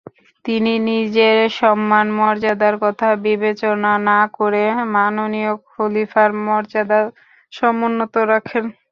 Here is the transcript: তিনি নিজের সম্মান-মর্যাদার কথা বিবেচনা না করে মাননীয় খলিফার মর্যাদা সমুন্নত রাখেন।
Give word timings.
তিনি 0.45 0.71
নিজের 0.87 1.37
সম্মান-মর্যাদার 1.59 2.75
কথা 2.83 3.07
বিবেচনা 3.25 3.91
না 4.09 4.19
করে 4.37 4.63
মাননীয় 4.93 5.51
খলিফার 5.67 6.29
মর্যাদা 6.45 6.99
সমুন্নত 7.53 8.13
রাখেন। 8.31 8.65